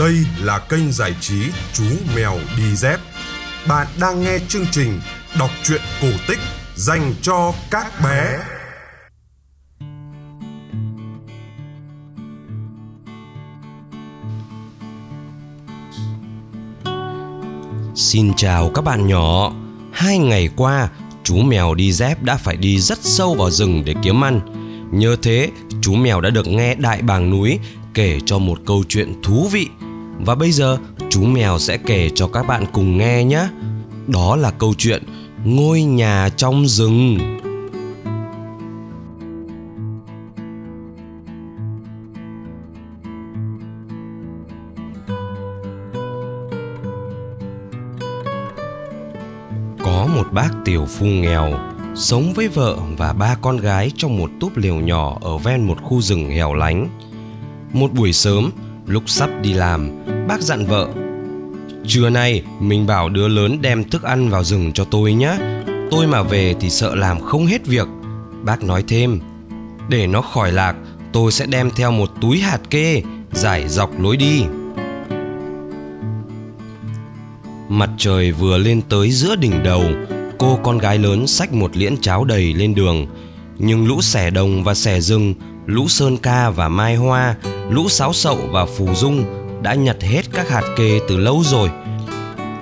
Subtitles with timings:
[0.00, 1.84] Đây là kênh giải trí Chú
[2.16, 3.00] Mèo Đi Dép.
[3.68, 5.00] Bạn đang nghe chương trình
[5.38, 6.38] đọc truyện cổ tích
[6.76, 8.38] dành cho các bé.
[17.94, 19.52] Xin chào các bạn nhỏ.
[19.92, 20.88] Hai ngày qua,
[21.24, 24.40] chú mèo đi dép đã phải đi rất sâu vào rừng để kiếm ăn.
[24.92, 25.50] Nhờ thế,
[25.82, 27.58] chú mèo đã được nghe đại bàng núi
[27.94, 29.68] kể cho một câu chuyện thú vị.
[30.24, 30.78] Và bây giờ,
[31.10, 33.48] chú mèo sẽ kể cho các bạn cùng nghe nhé.
[34.06, 35.02] Đó là câu chuyện
[35.44, 37.18] Ngôi nhà trong rừng.
[49.84, 51.52] Có một bác tiểu phu nghèo
[51.94, 55.82] sống với vợ và ba con gái trong một túp lều nhỏ ở ven một
[55.82, 56.88] khu rừng hẻo lánh.
[57.72, 58.50] Một buổi sớm,
[58.86, 59.90] lúc sắp đi làm,
[60.28, 60.88] bác dặn vợ,
[61.86, 65.36] Trưa nay mình bảo đứa lớn đem thức ăn vào rừng cho tôi nhé
[65.90, 67.86] Tôi mà về thì sợ làm không hết việc.
[68.42, 69.20] Bác nói thêm,
[69.88, 70.76] Để nó khỏi lạc,
[71.12, 74.42] tôi sẽ đem theo một túi hạt kê, Giải dọc lối đi.
[77.68, 79.84] Mặt trời vừa lên tới giữa đỉnh đầu,
[80.38, 83.06] Cô con gái lớn xách một liễn cháo đầy lên đường.
[83.58, 85.34] Nhưng lũ xẻ đồng và xẻ rừng,
[85.66, 87.36] Lũ sơn ca và mai hoa,
[87.70, 91.70] Lũ sáo sậu và phù dung đã nhặt hết các hạt kê từ lâu rồi.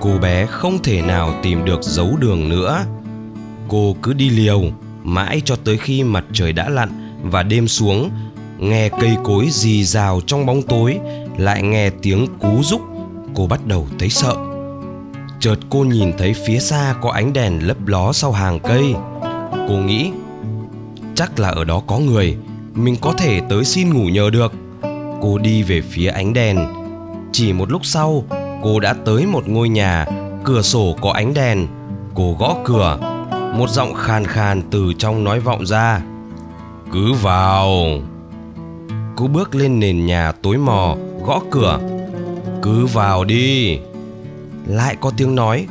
[0.01, 2.85] Cô bé không thể nào tìm được dấu đường nữa.
[3.69, 4.63] Cô cứ đi liều,
[5.03, 6.89] Mãi cho tới khi mặt trời đã lặn
[7.23, 8.11] Và đêm xuống,
[8.59, 10.99] Nghe cây cối rì rào trong bóng tối,
[11.39, 12.81] Lại nghe tiếng cú rúc.
[13.35, 14.37] Cô bắt đầu thấy sợ.
[15.41, 18.95] Chợt cô nhìn thấy phía xa có ánh đèn lấp ló sau hàng cây.
[19.69, 20.11] Cô nghĩ,
[21.15, 22.37] chắc là ở đó có người,
[22.75, 24.53] mình có thể tới xin ngủ nhờ được.
[25.21, 26.78] Cô đi về phía ánh đèn
[27.39, 28.25] chỉ một lúc sau,
[28.63, 30.07] cô đã tới một ngôi nhà,
[30.45, 31.67] cửa sổ có ánh đèn,
[32.15, 32.99] cô gõ cửa.
[33.55, 36.01] Một giọng khàn khàn từ trong nói vọng ra,
[36.93, 37.69] cứ vào.
[39.17, 40.97] Cô bước lên nền nhà tối mò,
[41.27, 41.81] gõ cửa.
[42.63, 43.79] Cứ vào đi.
[44.67, 45.67] Lại có tiếng nói,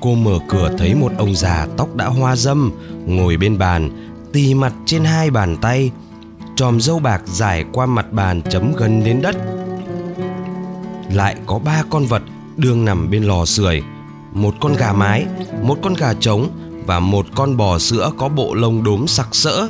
[0.00, 2.72] cô mở cửa thấy một ông già tóc đã hoa dâm,
[3.06, 3.90] ngồi bên bàn,
[4.32, 5.90] tì mặt trên hai bàn tay
[6.56, 9.36] chòm râu bạc dài qua mặt bàn chấm gần đến đất
[11.14, 12.22] lại có ba con vật
[12.56, 13.82] đương nằm bên lò sưởi.
[14.32, 15.26] Một con gà mái
[15.62, 16.48] một con gà trống
[16.86, 19.68] và một con bò sữa có bộ lông đốm sặc sỡ.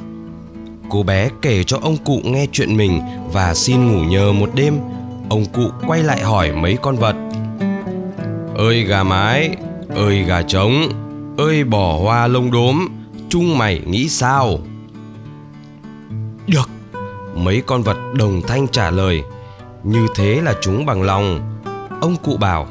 [0.89, 3.01] Cô bé kể cho ông cụ nghe chuyện mình
[3.33, 4.79] và xin ngủ nhờ một đêm.
[5.29, 7.17] Ông cụ quay lại hỏi mấy con vật.
[8.57, 9.57] Ơi gà mái
[9.95, 10.89] ơi gà trống
[11.37, 12.89] ơi bò hoa lông đốm
[13.29, 14.59] chung mày nghĩ sao?
[16.47, 16.71] Được.
[17.35, 19.23] Mấy con vật đồng thanh trả lời
[19.85, 21.61] như thế là chúng bằng lòng.
[22.01, 22.67] Ông cụ bảo,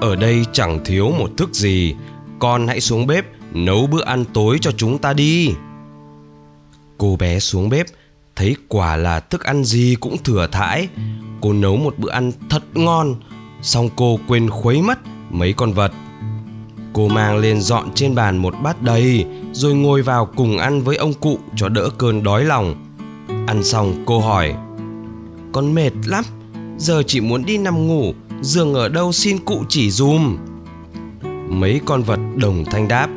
[0.00, 1.94] ở đây chẳng thiếu một thức gì,
[2.38, 5.54] con hãy xuống bếp nấu bữa ăn tối cho chúng ta đi.
[6.98, 7.86] Cô bé xuống bếp,
[8.36, 10.88] thấy quả là thức ăn gì cũng thừa thãi.
[11.40, 13.14] Cô nấu một bữa ăn thật ngon,
[13.62, 14.98] xong cô quên khuấy mất
[15.30, 15.92] mấy con vật.
[16.92, 20.96] Cô mang lên dọn trên bàn một bát đầy, rồi ngồi vào cùng ăn với
[20.96, 22.74] ông cụ cho đỡ cơn đói lòng.
[23.46, 24.54] Ăn xong, cô hỏi
[25.58, 26.24] con mệt lắm.
[26.78, 30.38] Giờ chỉ muốn đi nằm ngủ, giường ở đâu xin cụ chỉ dùm
[31.48, 33.08] mấy con vật đồng thanh đáp,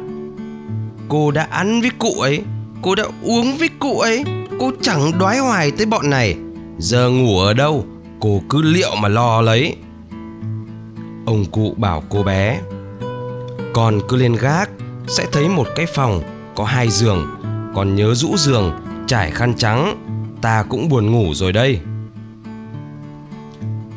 [1.09, 2.41] cô đã ăn với cụ ấy,
[2.81, 4.23] cô đã uống với cụ ấy,
[4.59, 6.35] cô chẳng đoái hoài tới bọn này.
[6.77, 7.85] Giờ ngủ ở đâu,
[8.19, 9.75] cô cứ liệu mà lo lấy.
[11.25, 12.59] Ông cụ bảo cô bé,
[13.73, 14.69] con cứ lên gác,
[15.07, 16.21] sẽ thấy một cái phòng
[16.55, 17.27] có hai giường,
[17.75, 18.71] còn nhớ rũ giường,
[19.07, 20.05] trải khăn trắng,
[20.41, 21.79] ta cũng buồn ngủ rồi đây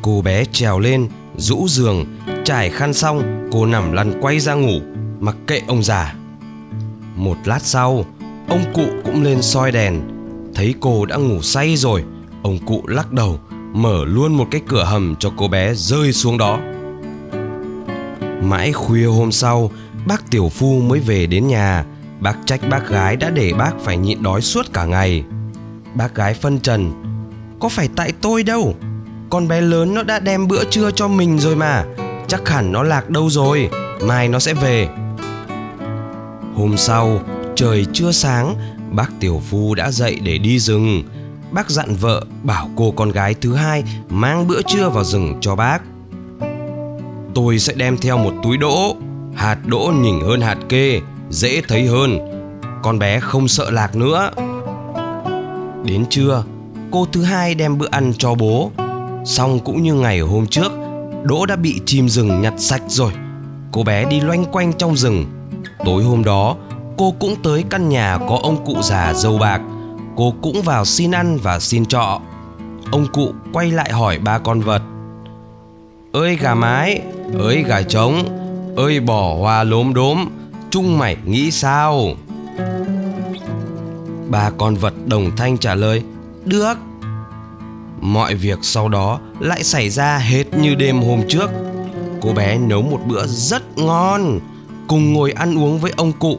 [0.05, 1.07] cô bé trèo lên
[1.37, 2.05] rũ giường
[2.43, 4.79] trải khăn xong cô nằm lăn quay ra ngủ
[5.19, 6.15] mặc kệ ông già
[7.15, 8.05] một lát sau
[8.47, 10.01] ông cụ cũng lên soi đèn
[10.55, 12.03] thấy cô đã ngủ say rồi
[12.43, 13.39] ông cụ lắc đầu
[13.73, 16.59] mở luôn một cái cửa hầm cho cô bé rơi xuống đó
[18.41, 19.71] Mãi khuya hôm sau,
[20.07, 21.85] bác tiểu phu mới về đến nhà.
[22.19, 25.23] Bác trách bác gái đã để bác phải nhịn đói suốt cả ngày.
[25.95, 26.91] Bác gái phân trần,
[27.59, 28.75] có phải tại tôi đâu.
[29.29, 31.83] Con bé lớn nó đã đem bữa trưa cho mình rồi mà.
[32.27, 33.69] Chắc hẳn nó lạc đâu rồi,
[34.01, 34.87] mai nó sẽ về.
[36.55, 37.19] Hôm sau,
[37.55, 38.55] trời chưa sáng,
[38.91, 41.03] bác tiểu phu đã dậy để đi rừng.
[41.51, 45.55] Bác dặn vợ bảo cô con gái thứ hai mang bữa trưa vào rừng cho
[45.55, 45.81] bác
[47.35, 48.95] tôi sẽ đem theo một túi đỗ
[49.33, 52.19] hạt đỗ nhỉnh hơn hạt kê dễ thấy hơn
[52.83, 54.31] con bé không sợ lạc nữa
[55.83, 56.43] đến trưa
[56.91, 58.71] cô thứ hai đem bữa ăn cho bố
[59.25, 60.71] Xong cũng như ngày hôm trước,
[61.23, 63.11] Đỗ đã bị chim rừng nhặt sạch rồi.
[63.71, 65.25] Cô bé đi loanh quanh trong rừng.
[65.85, 66.55] Tối hôm đó,
[66.97, 69.61] cô cũng tới căn nhà có ông cụ già dâu bạc.
[70.15, 72.21] Cô cũng vào xin ăn và xin trọ.
[72.91, 74.81] Ông cụ quay lại hỏi ba con vật.
[76.13, 77.01] Ơi gà mái,
[77.39, 78.23] Ơi gà trống,
[78.75, 80.25] Ơi bò hoa lốm đốm
[80.69, 82.05] Chung mày nghĩ sao?
[84.29, 86.03] Ba con vật đồng thanh trả lời,
[86.45, 86.77] Được.
[88.05, 91.49] Mọi việc sau đó lại xảy ra hết như đêm hôm trước.
[92.21, 94.39] Cô bé nấu một bữa rất ngon,
[94.87, 96.37] Cùng ngồi ăn uống với ông cụ,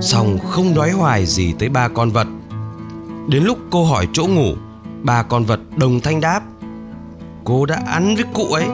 [0.00, 2.26] Xong không đói hoài gì tới ba con vật.
[3.28, 4.54] Đến lúc cô hỏi chỗ ngủ,
[5.02, 6.40] Ba con vật đồng thanh đáp,
[7.44, 8.64] Cô đã ăn với cụ ấy,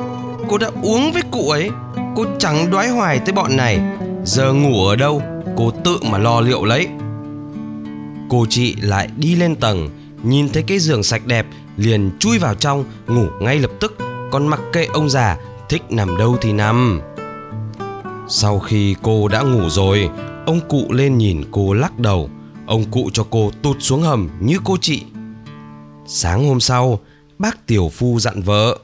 [0.48, 1.70] Cô đã uống với cụ ấy,
[2.16, 3.80] Cô chẳng đói hoài tới bọn này,
[4.24, 5.22] Giờ ngủ ở đâu,
[5.56, 6.88] Cô tự mà lo liệu lấy.
[8.28, 9.90] Cô chị lại đi lên tầng,
[10.22, 11.46] Nhìn thấy cái giường sạch đẹp
[11.76, 13.96] Liền chui vào trong, Ngủ ngay lập tức.
[14.30, 15.36] Còn mặc kệ ông già,
[15.69, 17.00] Thích nằm đâu thì nằm.
[18.28, 20.10] Sau khi cô đã ngủ rồi,
[20.46, 22.30] Ông cụ lên nhìn cô lắc đầu.
[22.66, 25.02] Ông cụ cho cô tụt xuống hầm như cô chị.
[26.06, 27.00] Sáng hôm sau,
[27.38, 28.78] Bác tiểu phu dặn vợ,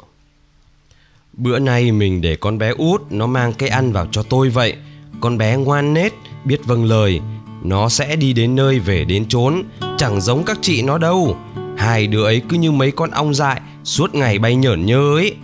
[1.32, 4.76] Bữa nay mình để con bé út, Nó mang cái ăn vào cho tôi vậy.
[5.20, 6.12] Con bé ngoan nết,
[6.44, 7.20] Biết vâng lời.
[7.62, 9.62] Nó sẽ đi đến nơi về đến chốn,
[9.99, 11.37] Chẳng giống các chị nó đâu.
[11.79, 15.37] Hai đứa ấy cứ như mấy con ong dại, Suốt ngày bay nhởn nhơ ấy.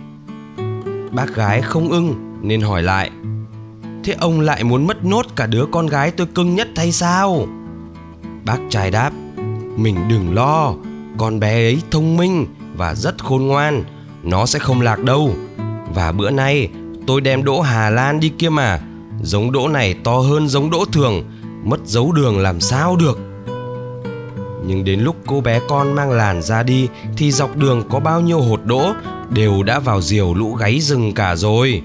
[1.11, 3.11] Bác gái không ưng, Nên hỏi lại.
[4.03, 7.47] Thế ông lại muốn mất nốt cả đứa con gái tôi cưng nhất hay sao?
[8.45, 9.11] Bác trai đáp,
[9.77, 10.73] Mình đừng lo,
[11.17, 12.45] Con bé ấy thông minh
[12.77, 13.83] Và rất khôn ngoan,
[14.23, 15.35] Nó sẽ không lạc đâu.
[15.93, 16.69] Và bữa nay,
[17.07, 18.79] tôi đem đỗ Hà Lan đi kia mà,
[19.21, 21.23] Giống đỗ này to hơn giống đỗ thường,
[21.63, 23.34] Mất dấu đường làm sao được?
[24.67, 28.21] Nhưng đến lúc cô bé con mang làn ra đi, thì dọc đường có bao
[28.21, 28.93] nhiêu hột đỗ,
[29.29, 31.81] đều đã vào diều lũ gáy rừng cả rồi.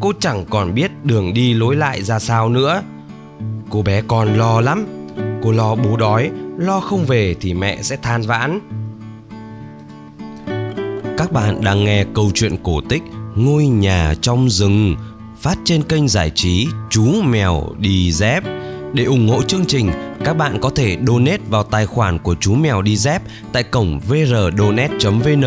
[0.00, 2.82] Cô chẳng còn biết đường đi lối lại ra sao nữa.
[3.70, 4.86] Cô bé con lo lắm.
[5.42, 8.60] Cô lo bố đói, lo không về thì mẹ sẽ than vãn.
[11.18, 13.02] Các bạn đang nghe câu chuyện cổ tích
[13.34, 14.96] ngôi nhà trong rừng,
[15.40, 18.44] phát trên kênh giải trí chú mèo đi dép
[18.92, 19.90] để ủng hộ chương trình
[20.24, 23.22] các bạn có thể donate vào tài khoản của chú mèo đi dép
[23.52, 25.44] tại cổng vrdonate.vn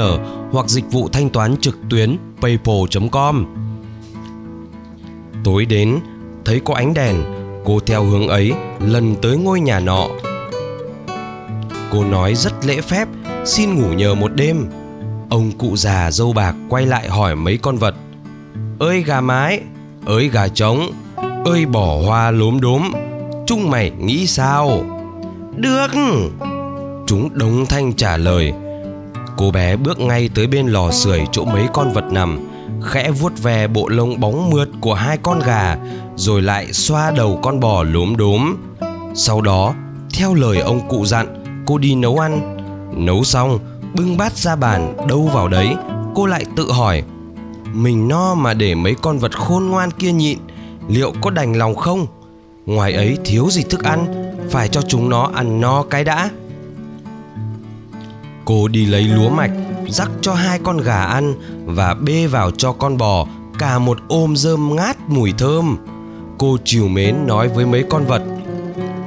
[0.51, 3.45] hoặc dịch vụ thanh toán trực tuyến paypal.com.
[5.43, 5.99] Tối đến,
[6.45, 7.23] thấy có ánh đèn,
[7.65, 10.07] cô theo hướng ấy lần tới ngôi nhà nọ.
[11.91, 13.07] Cô nói rất lễ phép,
[13.45, 14.67] xin ngủ nhờ một đêm.
[15.29, 17.95] Ông cụ già dâu bạc quay lại hỏi mấy con vật.
[18.79, 19.61] Ơi gà mái,
[20.05, 20.91] ơi gà trống,
[21.45, 22.91] ơi bỏ hoa lốm đốm,
[23.45, 24.83] Chúng mày nghĩ sao?
[25.55, 25.87] Được.
[27.07, 28.53] Chúng đống thanh trả lời
[29.37, 32.49] Cô bé bước ngay tới bên lò sưởi chỗ mấy con vật nằm
[32.83, 35.77] Khẽ vuốt ve bộ lông bóng mượt của hai con gà
[36.15, 38.55] Rồi lại xoa đầu con bò lốm đốm.
[39.15, 39.73] Sau đó
[40.13, 42.57] Theo lời ông cụ dặn Cô đi nấu ăn.
[43.05, 43.59] Nấu xong
[43.93, 45.75] Bưng bát ra bàn Đâu vào đấy
[46.15, 47.03] Cô lại tự hỏi
[47.73, 50.37] Mình no mà để mấy con vật khôn ngoan kia nhịn
[50.87, 52.07] Liệu có đành lòng không
[52.65, 54.07] ngoài ấy thiếu gì thức ăn,
[54.49, 56.29] phải cho chúng nó ăn no cái đã.
[58.45, 59.51] Cô đi lấy lúa mạch,
[59.87, 61.33] rắc cho hai con gà ăn
[61.65, 63.27] và bê vào cho con bò,
[63.59, 65.77] cả một ôm rơm ngát mùi thơm.
[66.37, 68.21] Cô chiều mến nói với mấy con vật,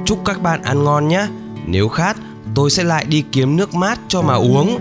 [0.05, 1.27] chúc các bạn ăn ngon nhé,
[1.65, 2.17] nếu khát,
[2.55, 4.79] tôi sẽ lại đi kiếm nước mát cho mà uống.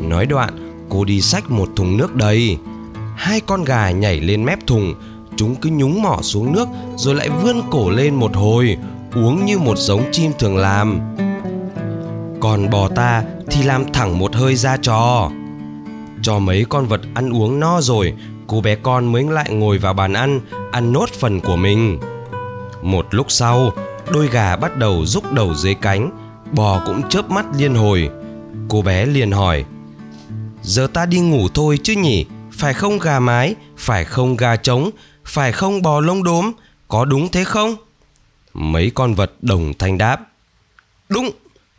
[0.00, 2.58] Nói đoạn, cô đi xách một thùng nước đầy.
[3.16, 4.94] Hai con gà nhảy lên mép thùng
[5.36, 8.76] chúng cứ nhúng mỏ xuống nước rồi lại vươn cổ lên một hồi,
[9.14, 11.00] uống như một giống chim thường làm.
[12.40, 15.30] Còn bò ta thì làm thẳng một hơi ra trò.
[16.22, 18.14] Cho mấy con vật ăn uống no rồi,
[18.46, 20.40] cô bé con mới lại ngồi vào bàn ăn
[20.72, 21.98] ăn nốt phần của mình.
[22.82, 23.72] Một lúc sau,
[24.12, 26.10] đôi gà bắt đầu rúc đầu dưới cánh,
[26.52, 28.08] bò cũng chớp mắt liên hồi.
[28.68, 29.64] Cô bé liền hỏi,
[30.62, 32.26] giờ ta đi ngủ thôi chứ nhỉ?
[32.52, 33.54] Phải không gà mái?
[33.76, 34.90] Phải không gà trống?
[35.24, 36.52] Phải không bò lông đốm?
[36.88, 37.76] Có đúng thế không?
[38.54, 40.20] Mấy con vật đồng thanh đáp.
[41.08, 41.30] Đúng,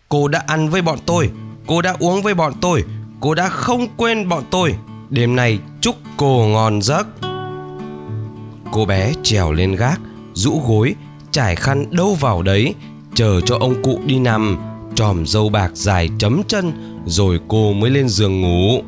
[0.10, 1.30] cô đã ăn với bọn tôi,
[1.68, 2.84] cô đã uống với bọn tôi,
[3.20, 4.75] cô đã không quên bọn tôi.
[5.10, 7.08] Đêm nay chúc cô ngon giấc.
[8.72, 10.00] Cô bé trèo lên gác,
[10.34, 10.96] rũ gối,
[11.32, 12.75] trải khăn đâu vào đấy,
[13.14, 14.58] chờ cho ông cụ đi nằm,
[14.96, 16.72] tròm dâu bạc dài chấm chân,
[17.06, 18.84] rồi cô mới lên giường ngủ.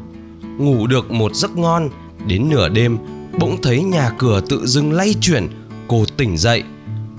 [0.57, 1.89] Ngủ được một giấc ngon,
[2.25, 2.97] đến nửa đêm
[3.39, 5.47] bỗng thấy nhà cửa tự dưng lay chuyển,
[5.87, 6.63] cô tỉnh dậy.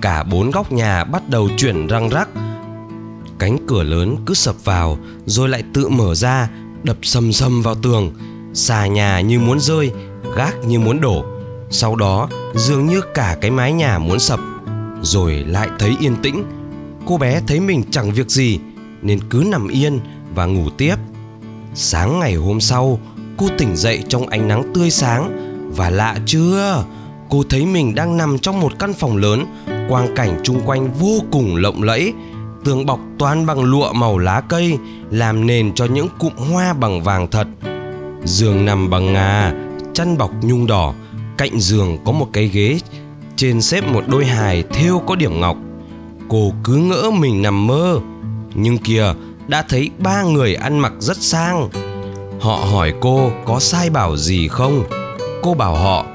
[0.01, 2.29] Cả bốn góc nhà bắt đầu chuyển răng rắc.
[3.39, 6.49] Cánh cửa lớn cứ sập vào, rồi lại tự mở ra,
[6.83, 8.13] đập sầm sầm vào tường.
[8.55, 9.91] Xà nhà như muốn rơi,
[10.37, 11.25] gác như muốn đổ.
[11.71, 14.41] Sau đó, dường như cả cái mái nhà muốn sập.
[15.03, 16.45] Rồi lại thấy yên tĩnh.
[17.07, 18.59] Cô bé thấy mình chẳng việc gì,
[19.03, 20.01] nên cứ nằm yên
[20.35, 20.97] và ngủ tiếp.
[21.75, 23.01] Sáng ngày hôm sau,
[23.37, 26.85] cô tỉnh dậy trong ánh nắng tươi sáng và lạ chưa?
[27.31, 29.45] Cô thấy mình đang nằm trong một căn phòng lớn,
[29.89, 32.13] quang cảnh chung quanh vô cùng lộng lẫy.
[32.65, 34.79] Tường bọc toàn bằng lụa màu lá cây,
[35.11, 37.47] làm nền cho những cụm hoa bằng vàng thật.
[38.25, 39.53] Giường nằm bằng ngà,
[39.95, 40.95] chăn bọc nhung đỏ.
[41.39, 42.79] Cạnh giường có một cái ghế,
[43.37, 45.57] trên xếp một đôi hài thêu có điểm ngọc.
[46.29, 47.99] Cô cứ ngỡ mình nằm mơ.
[48.55, 49.15] Nhưng kìa,
[49.49, 51.69] đã thấy ba người ăn mặc rất sang.
[52.41, 54.85] Họ hỏi cô có sai bảo gì không?
[55.43, 56.07] Cô bảo họ,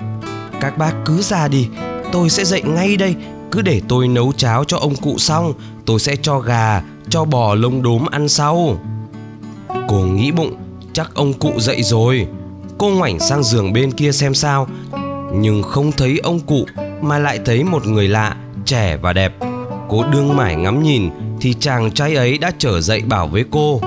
[0.62, 1.68] các bác cứ ra đi,
[2.12, 3.16] tôi sẽ dậy ngay đây,
[3.52, 5.54] cứ để tôi nấu cháo cho ông cụ xong,
[5.86, 8.78] tôi sẽ cho gà, cho bò lông đốm ăn sau.
[9.88, 10.56] Cô nghĩ bụng,
[10.94, 12.28] chắc ông cụ dậy rồi.
[12.78, 14.68] Cô ngoảnh sang giường bên kia xem sao,
[15.34, 16.66] nhưng không thấy ông cụ,
[17.02, 19.34] mà lại thấy một người lạ, trẻ và đẹp.
[19.90, 21.10] Cô đương mải ngắm nhìn,
[21.42, 23.82] thì chàng trai ấy đã trở dậy bảo với cô,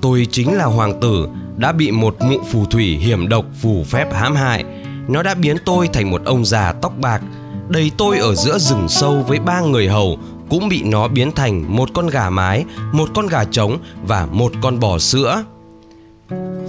[0.00, 1.28] tôi chính là hoàng tử
[1.60, 4.64] đã bị một mụ phù thủy hiểm độc phù phép hãm hại.
[5.08, 7.22] Nó đã biến tôi thành một ông già tóc bạc.
[7.68, 11.76] Đầy tôi ở giữa rừng sâu với ba người hầu cũng bị nó biến thành
[11.76, 15.44] một con gà mái, một con gà trống và một con bò sữa.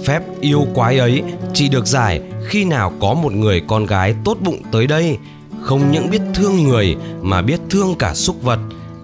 [0.04, 1.22] Phép yêu quái ấy
[1.54, 5.18] chỉ được giải khi nào có một người con gái tốt bụng tới đây.
[5.60, 8.58] Không những biết thương người mà biết thương cả súc vật.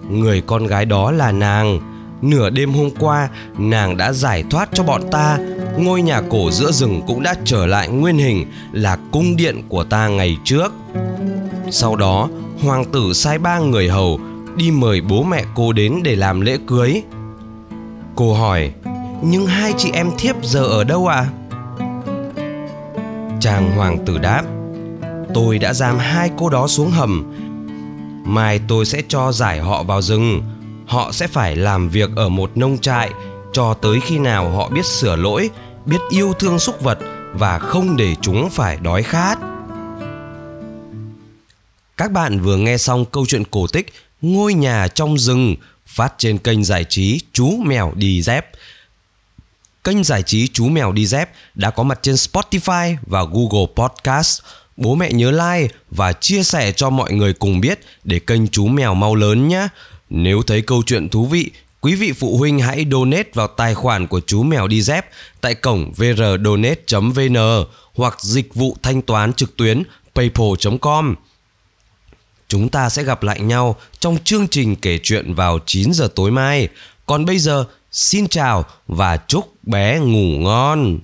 [0.09, 1.79] Người con gái đó là nàng.
[2.21, 5.37] Nửa đêm hôm qua, nàng đã giải thoát cho bọn ta
[5.77, 9.83] ngôi nhà cổ giữa rừng cũng đã trở lại nguyên hình là cung điện của
[9.83, 10.73] ta ngày trước.
[11.71, 12.29] Sau đó,
[12.61, 14.19] hoàng tử sai ba người hầu
[14.55, 17.01] đi mời bố mẹ cô đến để làm lễ cưới.
[18.15, 18.71] Cô hỏi,
[19.21, 21.15] nhưng hai chị em thiếp giờ ở đâu ạ?
[21.15, 21.29] À?
[23.39, 24.43] chàng hoàng tử đáp,
[25.33, 27.33] tôi đã giam hai cô đó xuống hầm.
[28.25, 30.41] Mai tôi sẽ cho giải họ vào rừng.
[30.87, 33.11] Họ sẽ phải làm việc ở một nông trại
[33.53, 35.49] cho tới khi nào họ biết sửa lỗi
[35.85, 36.99] biết yêu thương súc vật
[37.33, 39.39] và không để chúng phải đói khát
[41.97, 46.37] các bạn vừa nghe xong câu chuyện cổ tích ngôi nhà trong rừng phát trên
[46.37, 48.45] kênh giải trí chú mèo đi dép
[49.83, 54.41] kênh giải trí chú mèo đi dép đã có mặt trên Spotify và Google Podcast.
[54.77, 58.67] Bố mẹ nhớ like và chia sẻ cho mọi người cùng biết để kênh chú
[58.67, 59.67] mèo mau lớn nhé.
[60.09, 64.07] Nếu thấy câu chuyện thú vị, quý vị phụ huynh hãy donate vào tài khoản
[64.07, 65.05] của chú mèo đi dép
[65.41, 67.37] tại cổng vrdonate.vn
[67.93, 69.83] hoặc dịch vụ thanh toán trực tuyến
[70.15, 71.15] paypal.com.
[72.47, 76.31] Chúng ta sẽ gặp lại nhau trong chương trình kể chuyện vào 9 giờ tối
[76.31, 76.67] mai.
[77.05, 80.99] Còn bây giờ, xin chào và chúc bé ngủ ngon.